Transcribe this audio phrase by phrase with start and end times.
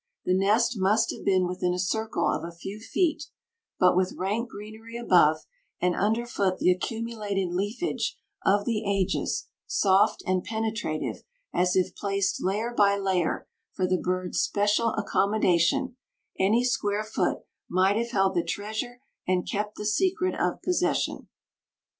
[0.25, 3.25] The nest must have been within a circle of a few feet,
[3.79, 5.43] but with rank greenery above
[5.79, 11.21] and underfoot the accumulated leafage of the ages, soft and penetrative
[11.53, 15.97] as if placed layer by layer for the bird's special accommodation,
[16.39, 21.27] any square foot might have held the treasure and kept the secret of possession.